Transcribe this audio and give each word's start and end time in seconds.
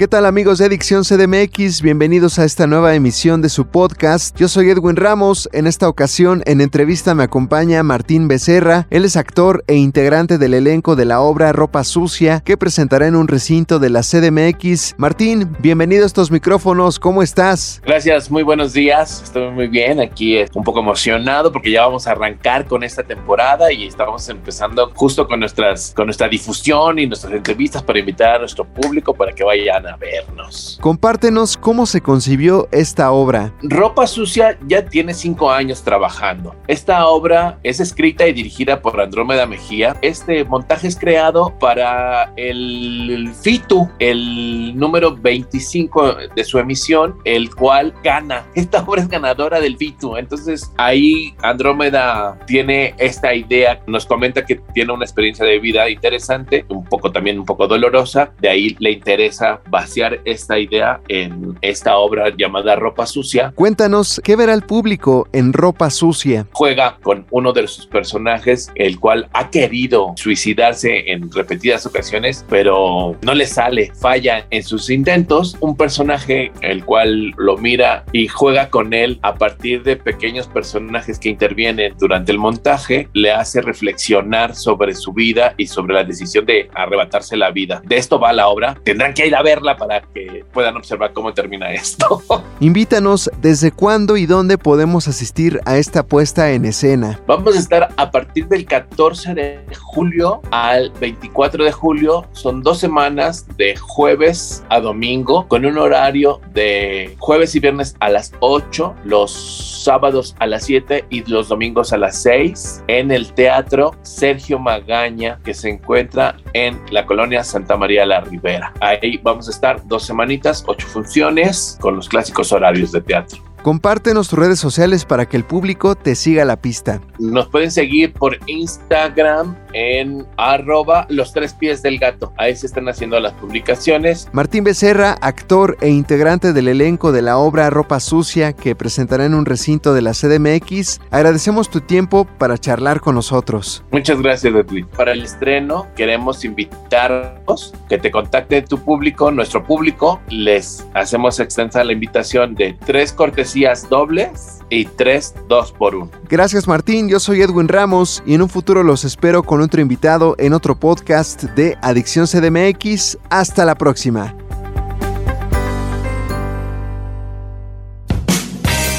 ¿Qué 0.00 0.08
tal 0.08 0.24
amigos 0.24 0.56
de 0.56 0.64
Adicción 0.64 1.02
CDMX? 1.04 1.82
Bienvenidos 1.82 2.38
a 2.38 2.46
esta 2.46 2.66
nueva 2.66 2.94
emisión 2.94 3.42
de 3.42 3.50
su 3.50 3.66
podcast. 3.66 4.34
Yo 4.34 4.48
soy 4.48 4.70
Edwin 4.70 4.96
Ramos. 4.96 5.46
En 5.52 5.66
esta 5.66 5.90
ocasión, 5.90 6.42
en 6.46 6.62
entrevista 6.62 7.14
me 7.14 7.24
acompaña 7.24 7.82
Martín 7.82 8.26
Becerra. 8.26 8.86
Él 8.88 9.04
es 9.04 9.16
actor 9.16 9.62
e 9.66 9.74
integrante 9.74 10.38
del 10.38 10.54
elenco 10.54 10.96
de 10.96 11.04
la 11.04 11.20
obra 11.20 11.52
Ropa 11.52 11.84
Sucia 11.84 12.40
que 12.42 12.56
presentará 12.56 13.08
en 13.08 13.14
un 13.14 13.28
recinto 13.28 13.78
de 13.78 13.90
la 13.90 14.00
CDMX. 14.00 14.94
Martín, 14.96 15.54
bienvenido 15.58 16.04
a 16.04 16.06
estos 16.06 16.30
micrófonos. 16.30 16.98
¿Cómo 16.98 17.22
estás? 17.22 17.82
Gracias, 17.84 18.30
muy 18.30 18.42
buenos 18.42 18.72
días. 18.72 19.20
Estoy 19.22 19.50
muy 19.50 19.68
bien. 19.68 20.00
Aquí 20.00 20.38
un 20.54 20.64
poco 20.64 20.80
emocionado 20.80 21.52
porque 21.52 21.72
ya 21.72 21.82
vamos 21.84 22.06
a 22.06 22.12
arrancar 22.12 22.64
con 22.64 22.84
esta 22.84 23.02
temporada 23.02 23.70
y 23.70 23.88
estamos 23.88 24.26
empezando 24.30 24.92
justo 24.94 25.28
con, 25.28 25.40
nuestras, 25.40 25.92
con 25.94 26.06
nuestra 26.06 26.26
difusión 26.26 26.98
y 26.98 27.06
nuestras 27.06 27.34
entrevistas 27.34 27.82
para 27.82 27.98
invitar 27.98 28.36
a 28.36 28.38
nuestro 28.38 28.64
público 28.64 29.12
para 29.12 29.32
que 29.32 29.44
vayan 29.44 29.89
vernos. 29.96 30.78
Compártenos 30.80 31.56
cómo 31.56 31.86
se 31.86 32.00
concibió 32.00 32.68
esta 32.72 33.12
obra. 33.12 33.52
Ropa 33.62 34.06
Sucia 34.06 34.58
ya 34.66 34.84
tiene 34.84 35.14
cinco 35.14 35.50
años 35.50 35.82
trabajando. 35.82 36.54
Esta 36.66 37.06
obra 37.06 37.58
es 37.62 37.80
escrita 37.80 38.26
y 38.26 38.32
dirigida 38.32 38.80
por 38.80 39.00
Andrómeda 39.00 39.46
Mejía. 39.46 39.96
Este 40.02 40.44
montaje 40.44 40.88
es 40.88 40.96
creado 40.96 41.54
para 41.58 42.32
el 42.36 43.32
FITU, 43.42 43.88
el 43.98 44.76
número 44.76 45.16
25 45.16 46.16
de 46.34 46.44
su 46.44 46.58
emisión, 46.58 47.16
el 47.24 47.54
cual 47.54 47.94
gana. 48.02 48.44
Esta 48.54 48.82
obra 48.82 49.02
es 49.02 49.08
ganadora 49.08 49.60
del 49.60 49.76
FITU. 49.76 50.16
Entonces 50.16 50.72
ahí 50.76 51.34
Andrómeda 51.42 52.38
tiene 52.46 52.94
esta 52.98 53.34
idea, 53.34 53.82
nos 53.86 54.06
comenta 54.06 54.44
que 54.44 54.60
tiene 54.74 54.92
una 54.92 55.04
experiencia 55.04 55.44
de 55.44 55.58
vida 55.58 55.88
interesante, 55.88 56.64
un 56.68 56.84
poco 56.84 57.12
también 57.12 57.38
un 57.38 57.44
poco 57.44 57.66
dolorosa, 57.66 58.32
de 58.40 58.48
ahí 58.48 58.76
le 58.78 58.92
interesa 58.92 59.60
vaciar 59.80 60.20
esta 60.26 60.58
idea 60.58 61.00
en 61.08 61.58
esta 61.62 61.96
obra 61.96 62.28
llamada 62.36 62.76
Ropa 62.76 63.06
Sucia. 63.06 63.52
Cuéntanos, 63.54 64.20
¿qué 64.22 64.36
verá 64.36 64.52
el 64.52 64.60
público 64.60 65.26
en 65.32 65.54
Ropa 65.54 65.88
Sucia? 65.88 66.46
Juega 66.52 66.98
con 67.02 67.26
uno 67.30 67.54
de 67.54 67.66
sus 67.66 67.86
personajes, 67.86 68.70
el 68.74 69.00
cual 69.00 69.28
ha 69.32 69.48
querido 69.48 70.12
suicidarse 70.16 71.10
en 71.10 71.32
repetidas 71.32 71.86
ocasiones, 71.86 72.44
pero 72.50 73.16
no 73.22 73.32
le 73.32 73.46
sale, 73.46 73.90
falla 73.98 74.46
en 74.50 74.62
sus 74.62 74.90
intentos. 74.90 75.56
Un 75.60 75.74
personaje 75.76 76.52
el 76.60 76.84
cual 76.84 77.32
lo 77.38 77.56
mira 77.56 78.04
y 78.12 78.28
juega 78.28 78.68
con 78.68 78.92
él 78.92 79.18
a 79.22 79.34
partir 79.36 79.82
de 79.82 79.96
pequeños 79.96 80.46
personajes 80.46 81.18
que 81.18 81.30
intervienen 81.30 81.94
durante 81.98 82.32
el 82.32 82.38
montaje, 82.38 83.08
le 83.14 83.32
hace 83.32 83.62
reflexionar 83.62 84.54
sobre 84.54 84.94
su 84.94 85.14
vida 85.14 85.54
y 85.56 85.66
sobre 85.66 85.94
la 85.94 86.04
decisión 86.04 86.44
de 86.44 86.68
arrebatarse 86.74 87.34
la 87.38 87.50
vida. 87.50 87.80
De 87.86 87.96
esto 87.96 88.20
va 88.20 88.34
la 88.34 88.48
obra. 88.48 88.76
Tendrán 88.84 89.14
que 89.14 89.26
ir 89.26 89.34
a 89.34 89.42
verla 89.42 89.69
para 89.76 90.00
que 90.00 90.44
puedan 90.52 90.76
observar 90.76 91.12
cómo 91.12 91.32
termina 91.32 91.72
esto. 91.72 92.22
Invítanos 92.60 93.30
desde 93.40 93.72
cuándo 93.72 94.16
y 94.16 94.26
dónde 94.26 94.58
podemos 94.58 95.08
asistir 95.08 95.60
a 95.64 95.76
esta 95.76 96.02
puesta 96.02 96.50
en 96.52 96.64
escena. 96.64 97.20
Vamos 97.26 97.56
a 97.56 97.58
estar 97.58 97.88
a 97.96 98.10
partir 98.10 98.48
del 98.48 98.64
14 98.64 99.34
de 99.34 99.60
julio 99.78 100.40
al 100.50 100.90
24 101.00 101.64
de 101.64 101.72
julio. 101.72 102.26
Son 102.32 102.62
dos 102.62 102.78
semanas 102.78 103.46
de 103.56 103.76
jueves 103.76 104.64
a 104.68 104.80
domingo 104.80 105.46
con 105.48 105.64
un 105.64 105.78
horario 105.78 106.40
de 106.52 107.16
jueves 107.18 107.54
y 107.54 107.60
viernes 107.60 107.96
a 108.00 108.08
las 108.08 108.32
8, 108.40 108.94
los 109.04 109.82
sábados 109.84 110.34
a 110.38 110.46
las 110.46 110.64
7 110.64 111.04
y 111.10 111.24
los 111.30 111.48
domingos 111.48 111.92
a 111.92 111.98
las 111.98 112.22
6 112.22 112.84
en 112.88 113.10
el 113.10 113.32
Teatro 113.32 113.94
Sergio 114.02 114.58
Magaña 114.58 115.38
que 115.44 115.54
se 115.54 115.70
encuentra 115.70 116.36
en 116.52 116.80
la 116.90 117.06
colonia 117.06 117.44
Santa 117.44 117.76
María 117.76 118.04
la 118.06 118.20
Ribera. 118.20 118.72
Ahí 118.80 119.18
vamos 119.22 119.48
a 119.48 119.50
estar 119.50 119.59
dos 119.84 120.04
semanitas, 120.04 120.64
ocho 120.66 120.86
funciones 120.86 121.78
con 121.80 121.96
los 121.96 122.08
clásicos 122.08 122.52
horarios 122.52 122.92
de 122.92 123.00
teatro. 123.00 123.42
Compártenos 123.62 124.28
tus 124.28 124.38
redes 124.38 124.58
sociales 124.58 125.04
para 125.04 125.28
que 125.28 125.36
el 125.36 125.44
público 125.44 125.94
te 125.94 126.14
siga 126.14 126.46
la 126.46 126.56
pista. 126.56 127.02
Nos 127.18 127.48
pueden 127.48 127.70
seguir 127.70 128.14
por 128.14 128.38
Instagram 128.46 129.54
en 129.72 130.26
arroba 130.36 131.06
los 131.08 131.32
tres 131.32 131.54
pies 131.54 131.82
del 131.82 131.98
gato. 131.98 132.32
Ahí 132.36 132.56
se 132.56 132.66
están 132.66 132.88
haciendo 132.88 133.18
las 133.20 133.32
publicaciones. 133.34 134.28
Martín 134.32 134.64
Becerra, 134.64 135.16
actor 135.20 135.76
e 135.80 135.88
integrante 135.88 136.52
del 136.52 136.68
elenco 136.68 137.12
de 137.12 137.22
la 137.22 137.36
obra 137.36 137.70
Ropa 137.70 138.00
Sucia 138.00 138.52
que 138.52 138.74
presentará 138.74 139.24
en 139.24 139.34
un 139.34 139.46
recinto 139.46 139.94
de 139.94 140.02
la 140.02 140.12
CDMX, 140.12 141.00
agradecemos 141.10 141.70
tu 141.70 141.80
tiempo 141.80 142.24
para 142.24 142.58
charlar 142.58 143.00
con 143.00 143.14
nosotros. 143.14 143.84
Muchas 143.90 144.20
gracias, 144.20 144.54
Edwin. 144.54 144.86
Para 144.96 145.12
el 145.12 145.22
estreno 145.22 145.86
queremos 145.96 146.44
invitarlos 146.44 147.74
que 147.88 147.98
te 147.98 148.10
contacte 148.10 148.62
tu 148.62 148.78
público, 148.78 149.30
nuestro 149.30 149.64
público. 149.64 150.20
Les 150.28 150.86
hacemos 150.94 151.40
extensa 151.40 151.84
la 151.84 151.92
invitación 151.92 152.54
de 152.54 152.76
tres 152.86 153.12
cortes 153.12 153.50
dobles 153.88 154.60
y 154.70 154.84
tres 154.84 155.34
dos 155.48 155.72
por 155.72 155.94
uno. 155.94 156.10
Gracias 156.28 156.68
Martín, 156.68 157.08
yo 157.08 157.18
soy 157.18 157.42
Edwin 157.42 157.68
Ramos 157.68 158.22
y 158.24 158.34
en 158.34 158.42
un 158.42 158.48
futuro 158.48 158.82
los 158.82 159.04
espero 159.04 159.42
con 159.42 159.59
otro 159.60 159.80
invitado 159.80 160.34
en 160.38 160.52
otro 160.52 160.78
podcast 160.78 161.42
de 161.42 161.78
Adicción 161.82 162.26
CDMX. 162.26 163.18
Hasta 163.28 163.64
la 163.64 163.74
próxima. 163.74 164.34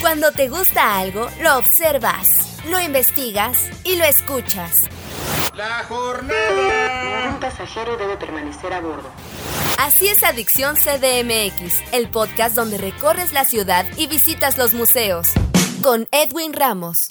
Cuando 0.00 0.30
te 0.32 0.48
gusta 0.48 0.98
algo, 0.98 1.28
lo 1.42 1.58
observas, 1.58 2.28
lo 2.70 2.80
investigas 2.80 3.68
y 3.84 3.96
lo 3.96 4.04
escuchas. 4.04 4.82
La 5.56 5.84
jornada. 5.88 7.30
Un 7.30 7.40
pasajero 7.40 7.96
debe 7.96 8.16
permanecer 8.16 8.72
a 8.72 8.80
bordo. 8.80 9.08
Así 9.78 10.06
es 10.08 10.22
Adicción 10.22 10.76
CDMX, 10.76 11.82
el 11.92 12.08
podcast 12.08 12.54
donde 12.54 12.78
recorres 12.78 13.32
la 13.32 13.44
ciudad 13.44 13.86
y 13.96 14.06
visitas 14.06 14.56
los 14.56 14.72
museos. 14.72 15.32
Con 15.82 16.06
Edwin 16.12 16.52
Ramos. 16.52 17.06